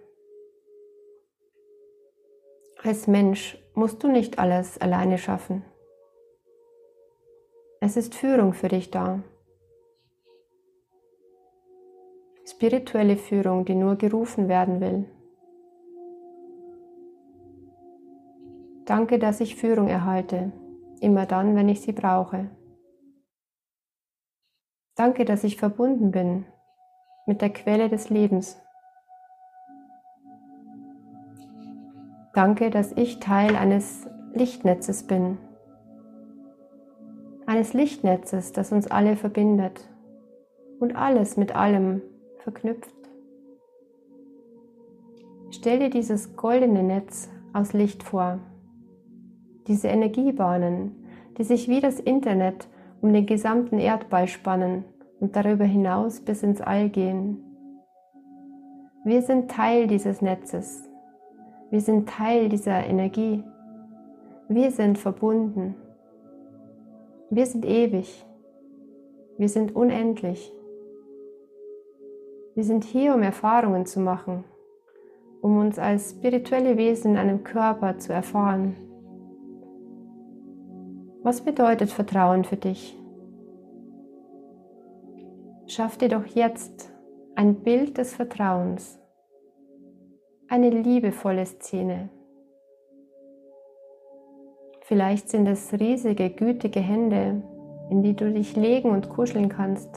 Als 2.83 3.07
Mensch 3.07 3.59
musst 3.75 4.03
du 4.03 4.09
nicht 4.09 4.39
alles 4.39 4.81
alleine 4.81 5.19
schaffen. 5.19 5.63
Es 7.81 7.99
ist 7.99 8.15
Führung 8.15 8.55
für 8.55 8.69
dich 8.69 8.91
da. 8.91 9.23
Spirituelle 12.47 13.17
Führung, 13.17 13.67
die 13.67 13.75
nur 13.75 13.97
gerufen 13.97 14.49
werden 14.49 14.81
will. 14.81 15.05
Danke, 18.87 19.19
dass 19.19 19.41
ich 19.41 19.57
Führung 19.57 19.89
erhalte, 19.89 20.51
immer 21.01 21.27
dann, 21.27 21.57
wenn 21.57 21.69
ich 21.69 21.83
sie 21.83 21.93
brauche. 21.93 22.51
Danke, 24.95 25.27
dass 25.27 25.45
ich 25.45 25.59
verbunden 25.59 26.11
bin 26.11 26.47
mit 27.27 27.43
der 27.43 27.51
Quelle 27.51 27.91
des 27.91 28.09
Lebens. 28.09 28.61
Danke, 32.33 32.71
dass 32.71 32.93
ich 32.93 33.21
Teil 33.21 33.57
eines 33.57 34.07
Lichtnetzes 34.33 35.05
bin. 35.05 35.39
Eines 37.47 37.73
Lichtnetzes, 37.73 38.53
das 38.53 38.73
uns 38.73 38.87
alle 38.87 39.17
verbindet 39.17 39.89
und 40.79 40.95
alles 40.97 41.37
mit 41.37 41.55
allem 41.57 42.03
verknüpft. 42.39 42.95
Stell 45.51 45.81
dir 45.81 45.91
dieses 45.91 46.37
goldene 46.37 46.83
Netz 46.83 47.29
aus 47.53 47.73
Licht 47.73 48.03
vor 48.05 48.39
diese 49.71 49.89
Energiebahnen, 49.89 50.97
die 51.39 51.45
sich 51.45 51.69
wie 51.69 51.81
das 51.81 52.01
Internet 52.01 52.69
um 53.01 53.13
den 53.13 53.25
gesamten 53.25 53.79
Erdball 53.79 54.27
spannen 54.27 54.85
und 55.21 55.37
darüber 55.37 55.65
hinaus 55.65 56.21
bis 56.21 56.43
ins 56.43 56.61
All 56.61 56.89
gehen. 56.89 57.39
Wir 59.05 59.23
sind 59.23 59.51
Teil 59.51 59.87
dieses 59.87 60.21
Netzes. 60.21 60.90
Wir 61.71 61.81
sind 61.81 62.09
Teil 62.09 62.49
dieser 62.49 62.85
Energie. 62.85 63.45
Wir 64.49 64.71
sind 64.73 64.99
verbunden. 64.99 65.77
Wir 67.31 67.47
sind 67.47 67.65
ewig. 67.65 68.27
Wir 69.39 69.49
sind 69.49 69.77
unendlich. 69.77 70.53
Wir 72.57 72.65
sind 72.65 72.85
hier, 72.85 73.15
um 73.15 73.23
Erfahrungen 73.23 73.87
zu 73.87 74.01
machen, 74.01 74.45
um 75.41 75.59
uns 75.59 75.79
als 75.79 76.11
spirituelle 76.11 76.77
Wesen 76.77 77.13
in 77.13 77.17
einem 77.17 77.45
Körper 77.45 77.99
zu 77.99 78.13
erfahren. 78.13 78.75
Was 81.23 81.43
bedeutet 81.43 81.91
Vertrauen 81.91 82.45
für 82.45 82.57
dich? 82.57 82.99
Schaff 85.67 85.97
dir 85.97 86.09
doch 86.09 86.27
jetzt 86.27 86.93
ein 87.37 87.55
Bild 87.55 87.97
des 87.97 88.15
Vertrauens, 88.15 89.00
eine 90.51 90.69
liebevolle 90.69 91.47
Szene. 91.47 92.09
Vielleicht 94.83 95.29
sind 95.29 95.47
es 95.47 95.73
riesige, 95.73 96.29
gütige 96.29 96.81
Hände, 96.81 97.41
in 97.89 98.03
die 98.03 98.17
du 98.17 98.33
dich 98.33 98.57
legen 98.57 98.91
und 98.91 99.09
kuscheln 99.09 99.49
kannst. 99.49 99.89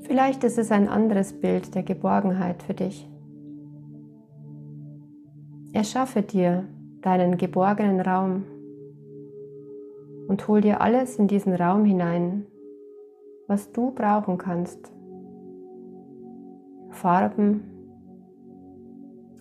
Vielleicht 0.00 0.44
ist 0.44 0.56
es 0.56 0.72
ein 0.72 0.88
anderes 0.88 1.34
Bild 1.34 1.74
der 1.74 1.82
Geborgenheit 1.82 2.62
für 2.62 2.72
dich. 2.72 3.06
Erschaffe 5.74 6.22
dir 6.22 6.64
deinen 7.02 7.36
geborgenen 7.36 8.00
Raum 8.00 8.44
und 10.26 10.48
hol 10.48 10.62
dir 10.62 10.80
alles 10.80 11.18
in 11.18 11.28
diesen 11.28 11.54
Raum 11.54 11.84
hinein, 11.84 12.46
was 13.46 13.72
du 13.72 13.90
brauchen 13.90 14.38
kannst. 14.38 14.90
Farben 16.88 17.77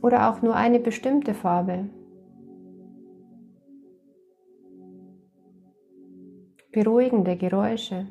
oder 0.08 0.30
auch 0.30 0.42
nur 0.42 0.56
eine 0.56 0.80
bestimmte 0.80 1.34
Farbe. 1.34 1.90
Beruhigende 6.72 7.36
Geräusche. 7.36 8.08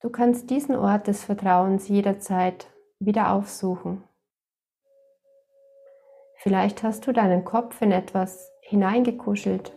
Du 0.00 0.10
kannst 0.10 0.50
diesen 0.50 0.74
Ort 0.74 1.06
des 1.06 1.22
Vertrauens 1.22 1.86
jederzeit 1.86 2.66
wieder 2.98 3.32
aufsuchen. 3.32 4.02
Vielleicht 6.38 6.82
hast 6.82 7.06
du 7.06 7.12
deinen 7.12 7.44
Kopf 7.44 7.80
in 7.82 7.92
etwas 7.92 8.50
hineingekuschelt, 8.62 9.72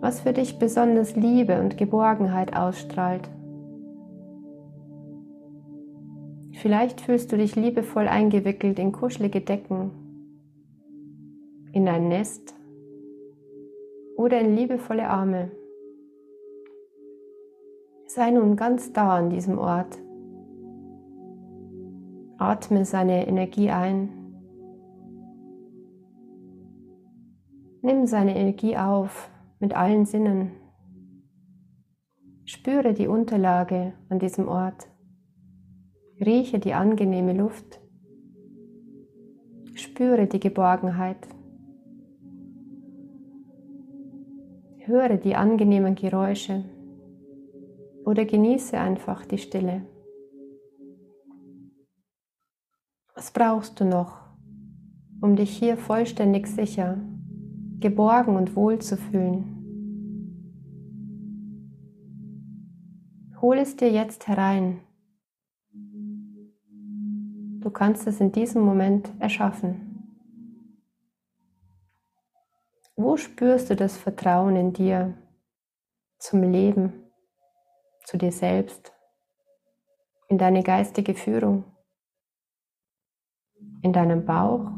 was 0.00 0.20
für 0.20 0.34
dich 0.34 0.58
besonders 0.58 1.16
Liebe 1.16 1.58
und 1.58 1.78
Geborgenheit 1.78 2.54
ausstrahlt. 2.54 3.30
Vielleicht 6.60 7.00
fühlst 7.00 7.30
du 7.30 7.36
dich 7.36 7.54
liebevoll 7.54 8.08
eingewickelt 8.08 8.80
in 8.80 8.90
kuschelige 8.90 9.40
Decken, 9.40 9.92
in 11.72 11.86
ein 11.86 12.08
Nest 12.08 12.52
oder 14.16 14.40
in 14.40 14.56
liebevolle 14.56 15.08
Arme. 15.08 15.52
Sei 18.06 18.32
nun 18.32 18.56
ganz 18.56 18.92
da 18.92 19.18
an 19.18 19.30
diesem 19.30 19.56
Ort. 19.56 19.98
Atme 22.38 22.84
seine 22.84 23.28
Energie 23.28 23.70
ein. 23.70 24.08
Nimm 27.82 28.06
seine 28.06 28.36
Energie 28.36 28.76
auf 28.76 29.30
mit 29.60 29.74
allen 29.76 30.06
Sinnen. 30.06 30.50
Spüre 32.46 32.94
die 32.94 33.06
Unterlage 33.06 33.92
an 34.08 34.18
diesem 34.18 34.48
Ort. 34.48 34.88
Rieche 36.20 36.58
die 36.58 36.74
angenehme 36.74 37.32
Luft. 37.32 37.80
Spüre 39.74 40.26
die 40.26 40.40
Geborgenheit. 40.40 41.28
Höre 44.78 45.16
die 45.16 45.34
angenehmen 45.34 45.94
Geräusche 45.94 46.64
oder 48.04 48.24
genieße 48.24 48.78
einfach 48.78 49.24
die 49.26 49.38
Stille. 49.38 49.82
Was 53.14 53.30
brauchst 53.30 53.78
du 53.80 53.84
noch, 53.84 54.18
um 55.20 55.36
dich 55.36 55.50
hier 55.50 55.76
vollständig 55.76 56.46
sicher 56.46 56.98
geborgen 57.80 58.36
und 58.36 58.56
wohl 58.56 58.78
zu 58.80 58.96
fühlen. 58.96 59.54
Hol 63.40 63.58
es 63.58 63.76
dir 63.76 63.90
jetzt 63.90 64.26
herein. 64.26 64.80
Du 67.60 67.70
kannst 67.70 68.06
es 68.06 68.20
in 68.20 68.32
diesem 68.32 68.62
Moment 68.62 69.12
erschaffen. 69.18 69.84
Wo 72.96 73.16
spürst 73.16 73.70
du 73.70 73.76
das 73.76 73.96
Vertrauen 73.96 74.56
in 74.56 74.72
dir 74.72 75.14
zum 76.18 76.42
Leben, 76.42 76.92
zu 78.04 78.16
dir 78.16 78.32
selbst, 78.32 78.92
in 80.28 80.38
deine 80.38 80.62
geistige 80.62 81.14
Führung, 81.14 81.64
in 83.82 83.92
deinem 83.92 84.24
Bauch 84.24 84.72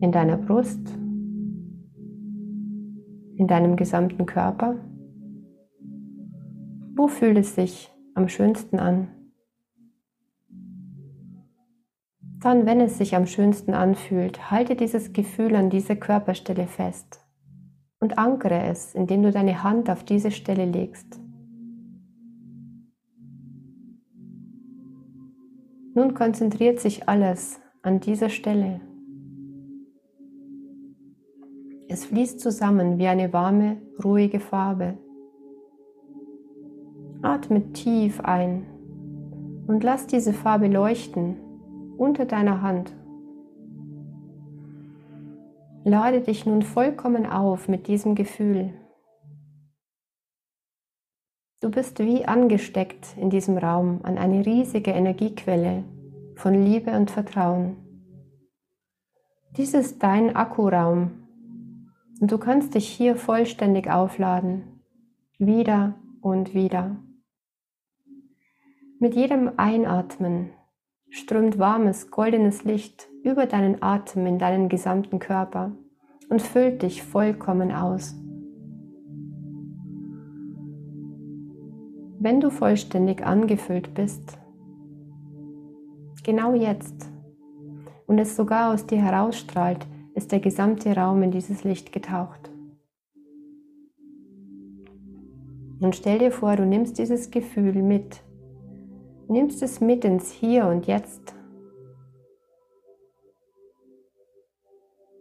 in 0.00 0.12
deiner 0.12 0.36
Brust, 0.36 0.88
in 3.36 3.46
deinem 3.46 3.76
gesamten 3.76 4.26
Körper? 4.26 4.76
Wo 6.94 7.08
fühlt 7.08 7.38
es 7.38 7.54
sich 7.54 7.92
am 8.14 8.28
schönsten 8.28 8.78
an? 8.78 9.08
Dann, 12.46 12.64
wenn 12.64 12.80
es 12.80 12.96
sich 12.96 13.16
am 13.16 13.26
schönsten 13.26 13.74
anfühlt, 13.74 14.52
halte 14.52 14.76
dieses 14.76 15.12
Gefühl 15.12 15.56
an 15.56 15.68
dieser 15.68 15.96
Körperstelle 15.96 16.68
fest 16.68 17.18
und 17.98 18.18
ankere 18.18 18.62
es, 18.68 18.94
indem 18.94 19.24
du 19.24 19.32
deine 19.32 19.64
Hand 19.64 19.90
auf 19.90 20.04
diese 20.04 20.30
Stelle 20.30 20.64
legst. 20.64 21.20
Nun 25.96 26.14
konzentriert 26.14 26.78
sich 26.78 27.08
alles 27.08 27.58
an 27.82 27.98
dieser 27.98 28.28
Stelle. 28.28 28.80
Es 31.88 32.04
fließt 32.04 32.38
zusammen 32.38 32.98
wie 32.98 33.08
eine 33.08 33.32
warme, 33.32 33.82
ruhige 34.04 34.38
Farbe. 34.38 34.96
Atme 37.22 37.72
tief 37.72 38.20
ein 38.20 38.66
und 39.66 39.82
lass 39.82 40.06
diese 40.06 40.32
Farbe 40.32 40.68
leuchten 40.68 41.38
unter 41.98 42.24
deiner 42.24 42.62
Hand. 42.62 42.92
Lade 45.84 46.20
dich 46.20 46.46
nun 46.46 46.62
vollkommen 46.62 47.26
auf 47.26 47.68
mit 47.68 47.86
diesem 47.86 48.14
Gefühl. 48.14 48.74
Du 51.60 51.70
bist 51.70 51.98
wie 52.00 52.24
angesteckt 52.24 53.16
in 53.16 53.30
diesem 53.30 53.56
Raum 53.56 54.00
an 54.02 54.18
eine 54.18 54.44
riesige 54.44 54.90
Energiequelle 54.90 55.84
von 56.34 56.54
Liebe 56.54 56.90
und 56.90 57.10
Vertrauen. 57.10 57.76
Dies 59.56 59.72
ist 59.72 60.02
dein 60.02 60.36
Akkuraum, 60.36 61.26
und 62.20 62.32
du 62.32 62.38
kannst 62.38 62.74
dich 62.74 62.88
hier 62.88 63.16
vollständig 63.16 63.90
aufladen, 63.90 64.82
wieder 65.38 65.94
und 66.20 66.54
wieder. 66.54 66.96
Mit 68.98 69.14
jedem 69.14 69.52
Einatmen 69.56 70.50
strömt 71.10 71.58
warmes, 71.58 72.10
goldenes 72.10 72.64
Licht 72.64 73.08
über 73.22 73.46
deinen 73.46 73.82
Atem 73.82 74.26
in 74.26 74.38
deinen 74.38 74.68
gesamten 74.68 75.18
Körper 75.18 75.72
und 76.28 76.42
füllt 76.42 76.82
dich 76.82 77.02
vollkommen 77.02 77.72
aus. 77.72 78.14
Wenn 82.18 82.40
du 82.40 82.50
vollständig 82.50 83.24
angefüllt 83.24 83.94
bist, 83.94 84.38
genau 86.24 86.54
jetzt, 86.54 87.10
und 88.06 88.18
es 88.18 88.36
sogar 88.36 88.72
aus 88.72 88.86
dir 88.86 89.02
herausstrahlt, 89.02 89.86
ist 90.14 90.32
der 90.32 90.40
gesamte 90.40 90.94
Raum 90.96 91.22
in 91.22 91.30
dieses 91.30 91.64
Licht 91.64 91.92
getaucht. 91.92 92.50
Und 95.80 95.94
stell 95.94 96.18
dir 96.18 96.30
vor, 96.30 96.56
du 96.56 96.64
nimmst 96.64 96.98
dieses 96.98 97.30
Gefühl 97.30 97.82
mit, 97.82 98.22
nimmst 99.28 99.62
es 99.62 99.80
mit 99.80 100.04
ins 100.04 100.30
Hier 100.30 100.66
und 100.66 100.86
Jetzt. 100.86 101.34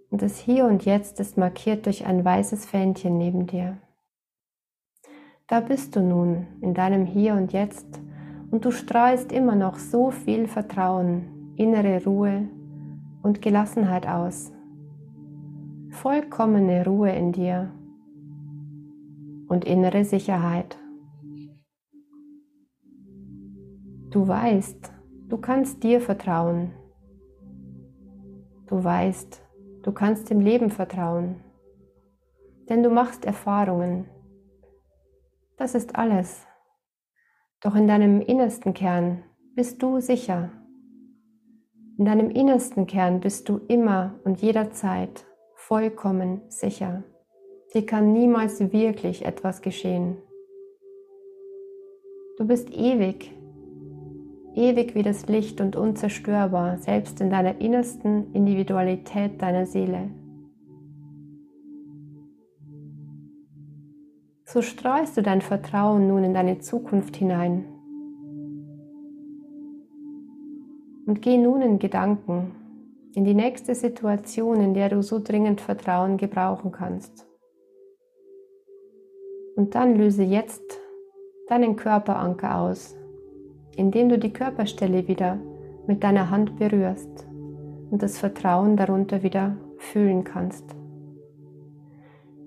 Und 0.10 0.22
das 0.22 0.38
Hier 0.40 0.66
und 0.66 0.86
Jetzt 0.86 1.20
ist 1.20 1.38
markiert 1.38 1.86
durch 1.86 2.06
ein 2.06 2.24
weißes 2.24 2.66
Fähnchen 2.66 3.18
neben 3.18 3.48
dir. 3.48 3.78
Da 5.48 5.60
bist 5.60 5.96
du 5.96 6.02
nun 6.02 6.48
in 6.62 6.74
deinem 6.74 7.06
Hier 7.06 7.34
und 7.34 7.54
Jetzt 7.54 8.00
und 8.52 8.66
du 8.66 8.72
strahlst 8.72 9.32
immer 9.32 9.56
noch 9.56 9.78
so 9.78 10.12
viel 10.12 10.48
Vertrauen, 10.48 11.54
innere 11.56 12.04
Ruhe 12.04 12.48
und 13.22 13.42
Gelassenheit 13.42 14.08
aus. 14.08 14.52
Vollkommene 15.90 16.86
Ruhe 16.86 17.12
in 17.12 17.32
dir 17.32 17.72
und 19.48 19.66
innere 19.66 20.06
Sicherheit. 20.06 20.78
Du 24.16 24.26
weißt, 24.26 24.94
du 25.28 25.38
kannst 25.38 25.84
dir 25.84 26.00
vertrauen. 26.00 26.72
Du 28.66 28.82
weißt, 28.82 29.42
du 29.84 29.92
kannst 29.92 30.30
dem 30.30 30.40
Leben 30.40 30.70
vertrauen. 30.70 31.44
Denn 32.70 32.82
du 32.82 32.90
machst 32.90 33.26
Erfahrungen. 33.26 34.06
Das 35.58 35.76
ist 35.76 35.98
alles. 35.98 36.48
Doch 37.60 37.76
in 37.76 37.90
deinem 37.90 38.22
innersten 38.22 38.74
Kern 38.74 39.26
bist 39.54 39.84
du 39.84 40.00
sicher. 40.00 40.50
In 41.98 42.06
deinem 42.06 42.30
innersten 42.30 42.88
Kern 42.88 43.20
bist 43.20 43.50
du 43.50 43.58
immer 43.68 44.18
und 44.24 44.42
jederzeit 44.42 45.26
vollkommen 45.56 46.40
sicher. 46.48 47.04
Dir 47.74 47.86
kann 47.86 48.14
niemals 48.14 48.62
wirklich 48.72 49.26
etwas 49.26 49.62
geschehen. 49.62 50.16
Du 52.38 52.48
bist 52.48 52.70
ewig, 52.72 53.36
ewig 54.56 54.96
wie 54.96 55.04
das 55.04 55.28
Licht 55.28 55.62
und 55.62 55.76
unzerstörbar, 55.76 56.78
selbst 56.78 57.22
in 57.22 57.30
deiner 57.30 57.60
innersten 57.62 58.34
Individualität 58.34 59.42
deiner 59.42 59.66
Seele. 59.66 60.10
So 64.46 64.62
streust 64.62 65.18
du 65.18 65.22
dein 65.22 65.42
Vertrauen 65.42 66.08
nun 66.08 66.24
in 66.24 66.34
deine 66.34 66.60
Zukunft 66.60 67.16
hinein. 67.18 67.66
Und 71.06 71.22
geh 71.22 71.38
nun 71.38 71.62
in 71.62 71.78
Gedanken 71.78 72.56
in 73.16 73.24
die 73.24 73.34
nächste 73.34 73.76
Situation, 73.76 74.60
in 74.60 74.74
der 74.74 74.90
du 74.90 75.02
so 75.02 75.20
dringend 75.20 75.62
Vertrauen 75.62 76.18
gebrauchen 76.18 76.72
kannst. 76.72 77.26
Und 79.56 79.74
dann 79.74 79.96
löse 79.96 80.24
jetzt 80.24 80.80
deinen 81.48 81.78
Körperanker 81.78 82.60
aus, 82.60 82.96
indem 83.76 84.10
du 84.10 84.18
die 84.18 84.34
Körperstelle 84.34 85.08
wieder 85.08 85.40
mit 85.88 86.04
deiner 86.04 86.30
Hand 86.30 86.58
berührst 86.58 87.28
und 87.92 88.02
das 88.02 88.18
Vertrauen 88.18 88.78
darunter 88.78 89.24
wieder 89.24 89.58
fühlen 89.78 90.24
kannst. 90.24 90.76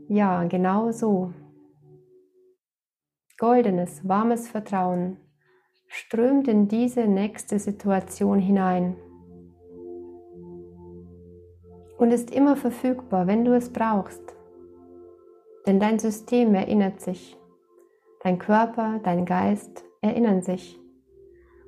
Ja, 0.08 0.44
genau 0.44 0.90
so. 0.90 1.32
Goldenes, 3.38 4.06
warmes 4.08 4.48
Vertrauen 4.48 5.18
strömt 5.86 6.48
in 6.48 6.68
diese 6.68 7.06
nächste 7.06 7.58
Situation 7.58 8.38
hinein 8.38 8.96
und 11.98 12.12
ist 12.12 12.30
immer 12.30 12.56
verfügbar, 12.56 13.26
wenn 13.26 13.44
du 13.44 13.54
es 13.54 13.72
brauchst. 13.72 14.22
Denn 15.66 15.80
dein 15.80 15.98
System 15.98 16.54
erinnert 16.54 17.00
sich, 17.00 17.36
dein 18.22 18.38
Körper, 18.38 19.00
dein 19.02 19.24
Geist 19.24 19.84
erinnern 20.00 20.42
sich. 20.42 20.78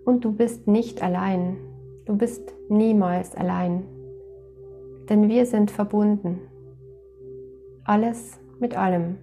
Und 0.04 0.24
du 0.24 0.32
bist 0.32 0.66
nicht 0.66 1.02
allein, 1.02 1.56
du 2.06 2.16
bist 2.16 2.54
niemals 2.68 3.34
allein. 3.34 3.84
Denn 5.08 5.28
wir 5.28 5.46
sind 5.46 5.70
verbunden. 5.70 6.40
Alles 7.84 8.38
mit 8.58 8.76
allem. 8.76 9.18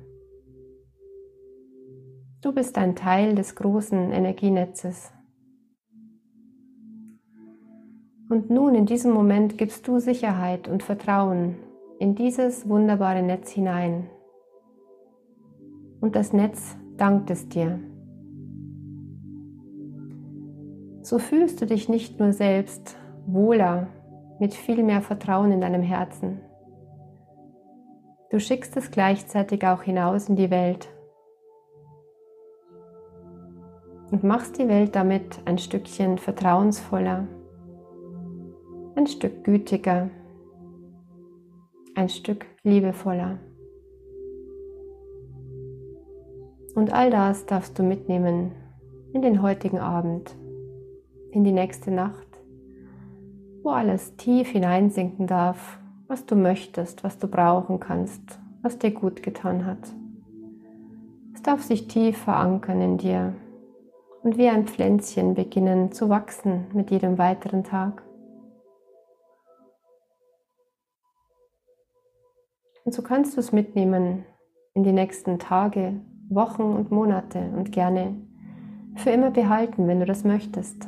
Du 2.41 2.51
bist 2.53 2.77
ein 2.77 2.95
Teil 2.95 3.35
des 3.35 3.55
großen 3.55 4.11
Energienetzes. 4.11 5.11
Und 8.29 8.49
nun 8.49 8.75
in 8.75 8.85
diesem 8.85 9.13
Moment 9.13 9.57
gibst 9.57 9.87
du 9.87 9.99
Sicherheit 9.99 10.67
und 10.67 10.83
Vertrauen 10.83 11.55
in 11.99 12.13
dieses 12.15 12.67
wunderbare 12.67 13.23
Netz 13.23 13.49
hinein 13.51 14.09
und 16.01 16.15
das 16.15 16.33
Netz 16.33 16.77
dankt 16.97 17.29
es 17.29 17.47
dir. 17.49 17.79
So 21.07 21.19
fühlst 21.19 21.61
du 21.61 21.65
dich 21.65 21.87
nicht 21.87 22.19
nur 22.19 22.33
selbst 22.33 22.97
wohler, 23.25 23.87
mit 24.39 24.53
viel 24.53 24.83
mehr 24.83 25.01
Vertrauen 25.01 25.53
in 25.53 25.61
deinem 25.61 25.81
Herzen. 25.81 26.41
Du 28.29 28.41
schickst 28.41 28.75
es 28.75 28.91
gleichzeitig 28.91 29.65
auch 29.65 29.83
hinaus 29.83 30.27
in 30.27 30.35
die 30.35 30.51
Welt 30.51 30.89
und 34.11 34.25
machst 34.25 34.59
die 34.59 34.67
Welt 34.67 34.97
damit 34.97 35.39
ein 35.45 35.57
Stückchen 35.57 36.17
vertrauensvoller, 36.17 37.25
ein 38.95 39.07
Stück 39.07 39.45
gütiger, 39.45 40.09
ein 41.95 42.09
Stück 42.09 42.47
liebevoller. 42.63 43.39
Und 46.75 46.91
all 46.91 47.09
das 47.09 47.45
darfst 47.45 47.79
du 47.79 47.83
mitnehmen 47.83 48.51
in 49.13 49.21
den 49.21 49.41
heutigen 49.41 49.79
Abend, 49.79 50.35
in 51.31 51.43
die 51.43 51.51
nächste 51.51 51.91
Nacht, 51.91 52.27
wo 53.63 53.69
alles 53.69 54.15
tief 54.17 54.49
hineinsinken 54.49 55.27
darf, 55.27 55.79
was 56.07 56.25
du 56.25 56.35
möchtest, 56.35 57.03
was 57.03 57.17
du 57.17 57.27
brauchen 57.27 57.79
kannst, 57.79 58.39
was 58.61 58.77
dir 58.77 58.91
gut 58.91 59.23
getan 59.23 59.65
hat. 59.65 59.79
Es 61.33 61.41
darf 61.41 61.61
sich 61.61 61.87
tief 61.87 62.17
verankern 62.17 62.81
in 62.81 62.97
dir 62.97 63.33
und 64.23 64.37
wie 64.37 64.47
ein 64.47 64.67
Pflänzchen 64.67 65.35
beginnen 65.35 65.91
zu 65.91 66.09
wachsen 66.09 66.65
mit 66.73 66.91
jedem 66.91 67.17
weiteren 67.17 67.63
Tag. 67.63 68.03
Und 72.83 72.93
so 72.93 73.01
kannst 73.01 73.35
du 73.35 73.41
es 73.41 73.51
mitnehmen 73.51 74.23
in 74.73 74.83
die 74.83 74.93
nächsten 74.93 75.39
Tage, 75.39 75.99
Wochen 76.29 76.63
und 76.63 76.91
Monate 76.91 77.51
und 77.55 77.71
gerne 77.71 78.15
für 78.95 79.11
immer 79.11 79.31
behalten, 79.31 79.87
wenn 79.87 79.99
du 79.99 80.05
das 80.05 80.23
möchtest. 80.23 80.87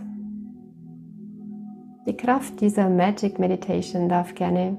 Die 2.10 2.18
Kraft 2.18 2.60
dieser 2.60 2.90
Magic 2.90 3.38
Meditation 3.38 4.10
darf 4.10 4.34
gerne 4.34 4.76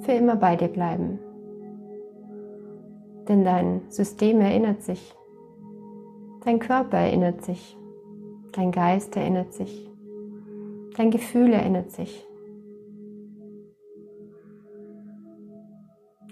für 0.00 0.10
immer 0.10 0.34
bei 0.34 0.56
dir 0.56 0.66
bleiben. 0.66 1.20
Denn 3.28 3.44
dein 3.44 3.82
System 3.90 4.40
erinnert 4.40 4.82
sich, 4.82 5.14
dein 6.44 6.58
Körper 6.58 6.98
erinnert 6.98 7.44
sich, 7.44 7.76
dein 8.50 8.72
Geist 8.72 9.16
erinnert 9.16 9.52
sich, 9.52 9.88
dein 10.96 11.12
Gefühl 11.12 11.52
erinnert 11.52 11.92
sich. 11.92 12.26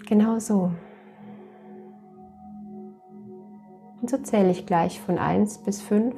Genau 0.09 0.39
so. 0.39 0.71
Und 4.01 4.09
so 4.09 4.17
zähle 4.17 4.51
ich 4.51 4.65
gleich 4.65 4.99
von 4.99 5.17
1 5.17 5.59
bis 5.59 5.81
5. 5.81 6.13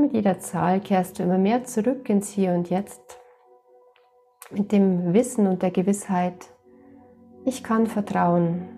Mit 0.00 0.12
jeder 0.12 0.38
Zahl 0.38 0.78
kehrst 0.78 1.18
du 1.18 1.24
immer 1.24 1.38
mehr 1.38 1.64
zurück 1.64 2.08
ins 2.08 2.30
Hier 2.30 2.52
und 2.52 2.70
Jetzt. 2.70 3.18
Mit 4.52 4.70
dem 4.70 5.12
Wissen 5.12 5.48
und 5.48 5.60
der 5.60 5.72
Gewissheit, 5.72 6.50
ich 7.44 7.64
kann 7.64 7.88
vertrauen. 7.88 8.68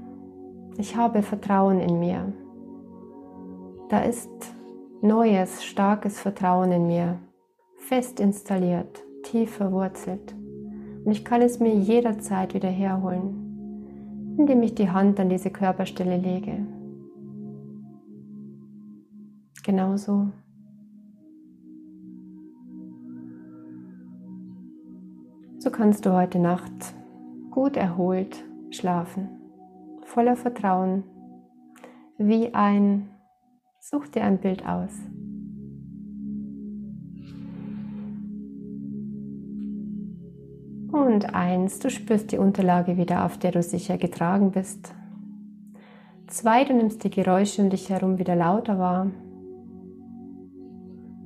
Ich 0.79 0.97
habe 0.97 1.21
Vertrauen 1.21 1.79
in 1.79 2.01
mir. 2.01 2.33
Da 3.91 4.01
ist 4.01 4.31
neues, 5.03 5.63
starkes 5.63 6.19
Vertrauen 6.19 6.73
in 6.73 6.87
mir, 6.87 7.19
fest 7.77 8.19
installiert, 8.19 9.03
tief 9.23 9.55
verwurzelt. 9.57 10.35
Und 11.05 11.11
ich 11.13 11.23
kann 11.23 11.43
es 11.43 11.61
mir 11.61 11.75
jederzeit 11.75 12.55
wieder 12.55 12.71
herholen, 12.71 14.37
indem 14.39 14.63
ich 14.63 14.75
die 14.75 14.89
Hand 14.89 15.21
an 15.21 15.29
diese 15.29 15.51
Körperstelle 15.51 16.17
lege. 16.17 16.65
Genauso. 19.63 20.31
So 25.63 25.69
kannst 25.69 26.07
du 26.07 26.15
heute 26.15 26.39
Nacht 26.39 26.73
gut 27.51 27.77
erholt 27.77 28.43
schlafen, 28.71 29.29
voller 30.05 30.35
Vertrauen, 30.35 31.05
wie 32.17 32.55
ein, 32.55 33.11
such 33.79 34.09
dir 34.09 34.25
ein 34.25 34.39
Bild 34.39 34.67
aus. 34.67 34.93
Und 40.93 41.35
eins, 41.35 41.79
du 41.79 41.91
spürst 41.91 42.33
die 42.33 42.39
Unterlage 42.39 42.97
wieder, 42.97 43.27
auf 43.27 43.37
der 43.37 43.53
du 43.53 43.63
sicher 43.63 43.99
getragen 43.99 44.53
bist. 44.53 44.95
Zwei, 46.27 46.65
du 46.65 46.73
nimmst 46.73 47.05
die 47.05 47.11
Geräusche 47.11 47.61
um 47.61 47.69
dich 47.69 47.91
herum 47.91 48.19
wieder 48.19 48.35
lauter 48.35 48.79
wahr. 48.79 49.09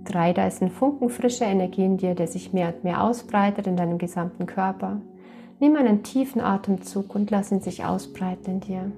Drei, 0.05 0.33
da 0.33 0.47
ist 0.47 0.62
ein 0.62 0.71
Funken 0.71 1.09
frischer 1.09 1.47
Energie 1.47 1.85
in 1.85 1.97
dir, 1.97 2.14
der 2.14 2.27
sich 2.27 2.53
mehr 2.53 2.75
und 2.75 2.85
mehr 2.85 3.03
ausbreitet 3.03 3.67
in 3.67 3.77
deinem 3.77 3.99
gesamten 3.99 4.47
Körper. 4.47 5.01
Nimm 5.61 5.77
einen 5.77 6.03
tiefen 6.03 6.40
Atemzug 6.40 7.14
und 7.14 7.31
lass 7.31 7.51
ihn 7.51 7.61
sich 7.61 7.85
ausbreiten 7.85 8.55
in 8.55 8.61
dir, 8.61 8.93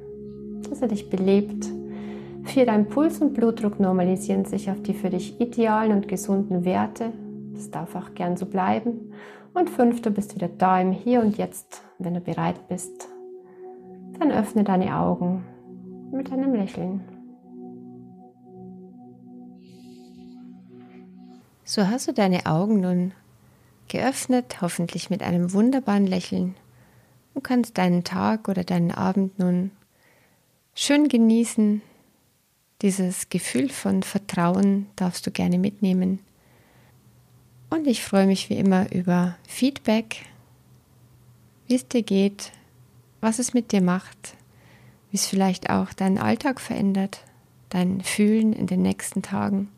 dass 0.68 0.82
er 0.82 0.88
dich 0.88 1.08
belebt. 1.08 1.66
Vier, 2.44 2.66
dein 2.66 2.88
Puls 2.88 3.20
und 3.20 3.34
Blutdruck 3.34 3.78
normalisieren 3.78 4.44
sich 4.44 4.70
auf 4.70 4.82
die 4.82 4.94
für 4.94 5.10
dich 5.10 5.40
idealen 5.40 5.92
und 5.92 6.08
gesunden 6.08 6.64
Werte. 6.64 7.12
Das 7.54 7.70
darf 7.70 7.94
auch 7.94 8.14
gern 8.14 8.36
so 8.36 8.46
bleiben. 8.46 9.12
Und 9.54 9.70
fünf, 9.70 10.02
du 10.02 10.10
bist 10.10 10.34
wieder 10.34 10.48
da 10.48 10.80
im 10.80 10.92
Hier 10.92 11.22
und 11.22 11.38
Jetzt, 11.38 11.82
wenn 11.98 12.14
du 12.14 12.20
bereit 12.20 12.68
bist. 12.68 13.08
Dann 14.18 14.30
öffne 14.30 14.64
deine 14.64 14.96
Augen 14.98 15.44
mit 16.12 16.32
einem 16.32 16.54
Lächeln. 16.54 17.15
So 21.68 21.88
hast 21.88 22.06
du 22.06 22.12
deine 22.12 22.46
Augen 22.46 22.78
nun 22.78 23.12
geöffnet, 23.88 24.60
hoffentlich 24.60 25.10
mit 25.10 25.24
einem 25.24 25.52
wunderbaren 25.52 26.06
Lächeln 26.06 26.54
und 27.34 27.42
kannst 27.42 27.76
deinen 27.76 28.04
Tag 28.04 28.48
oder 28.48 28.62
deinen 28.62 28.92
Abend 28.92 29.40
nun 29.40 29.72
schön 30.76 31.08
genießen. 31.08 31.82
Dieses 32.82 33.30
Gefühl 33.30 33.68
von 33.68 34.04
Vertrauen 34.04 34.86
darfst 34.94 35.26
du 35.26 35.32
gerne 35.32 35.58
mitnehmen. 35.58 36.20
Und 37.68 37.88
ich 37.88 38.04
freue 38.04 38.28
mich 38.28 38.48
wie 38.48 38.58
immer 38.58 38.92
über 38.92 39.36
Feedback, 39.48 40.24
wie 41.66 41.74
es 41.74 41.88
dir 41.88 42.04
geht, 42.04 42.52
was 43.20 43.40
es 43.40 43.54
mit 43.54 43.72
dir 43.72 43.82
macht, 43.82 44.36
wie 45.10 45.16
es 45.16 45.26
vielleicht 45.26 45.68
auch 45.68 45.92
deinen 45.92 46.18
Alltag 46.18 46.60
verändert, 46.60 47.24
dein 47.70 48.02
Fühlen 48.02 48.52
in 48.52 48.68
den 48.68 48.82
nächsten 48.82 49.22
Tagen. 49.22 49.68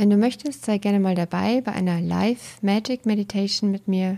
Wenn 0.00 0.08
du 0.08 0.16
möchtest, 0.16 0.64
sei 0.64 0.78
gerne 0.78 0.98
mal 0.98 1.14
dabei 1.14 1.60
bei 1.60 1.72
einer 1.72 2.00
Live 2.00 2.62
Magic 2.62 3.04
Meditation 3.04 3.70
mit 3.70 3.86
mir. 3.86 4.16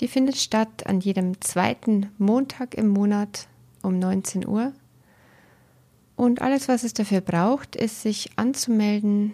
Die 0.00 0.08
findet 0.08 0.36
statt 0.36 0.84
an 0.84 0.98
jedem 0.98 1.40
zweiten 1.40 2.10
Montag 2.18 2.74
im 2.74 2.88
Monat 2.88 3.46
um 3.82 4.00
19 4.00 4.48
Uhr. 4.48 4.72
Und 6.16 6.42
alles, 6.42 6.66
was 6.66 6.82
es 6.82 6.92
dafür 6.92 7.20
braucht, 7.20 7.76
ist, 7.76 8.02
sich 8.02 8.30
anzumelden 8.34 9.32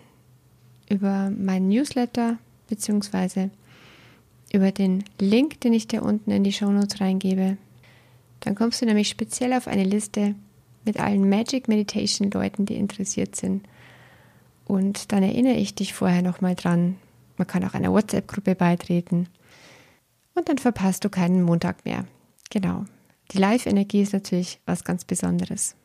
über 0.90 1.30
meinen 1.30 1.70
Newsletter 1.70 2.36
beziehungsweise 2.68 3.48
über 4.52 4.72
den 4.72 5.04
Link, 5.18 5.58
den 5.62 5.72
ich 5.72 5.88
dir 5.88 6.02
unten 6.02 6.32
in 6.32 6.44
die 6.44 6.52
Shownotes 6.52 7.00
reingebe. 7.00 7.56
Dann 8.40 8.54
kommst 8.54 8.82
du 8.82 8.84
nämlich 8.84 9.08
speziell 9.08 9.54
auf 9.54 9.68
eine 9.68 9.84
Liste 9.84 10.34
mit 10.84 11.00
allen 11.00 11.30
Magic 11.30 11.66
Meditation 11.66 12.30
Leuten, 12.30 12.66
die 12.66 12.76
interessiert 12.76 13.36
sind 13.36 13.66
und 14.66 15.12
dann 15.12 15.22
erinnere 15.22 15.56
ich 15.56 15.74
dich 15.74 15.94
vorher 15.94 16.22
nochmal 16.22 16.54
dran. 16.54 16.96
Man 17.36 17.46
kann 17.46 17.64
auch 17.64 17.74
einer 17.74 17.92
WhatsApp-Gruppe 17.92 18.54
beitreten. 18.54 19.28
Und 20.34 20.48
dann 20.48 20.58
verpasst 20.58 21.04
du 21.04 21.10
keinen 21.10 21.42
Montag 21.42 21.84
mehr. 21.84 22.06
Genau. 22.50 22.84
Die 23.32 23.38
Live-Energie 23.38 24.02
ist 24.02 24.12
natürlich 24.12 24.60
was 24.66 24.84
ganz 24.84 25.04
Besonderes. 25.04 25.76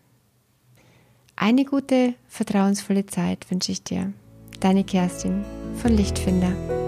Eine 1.35 1.65
gute, 1.65 2.15
vertrauensvolle 2.27 3.05
Zeit 3.05 3.49
wünsche 3.49 3.71
ich 3.71 3.83
dir. 3.83 4.11
Deine 4.59 4.83
Kerstin 4.83 5.45
von 5.75 5.95
Lichtfinder. 5.95 6.78